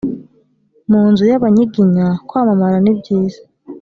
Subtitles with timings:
[0.91, 3.39] mu nzu y abanyiginya kwamamara nibyiza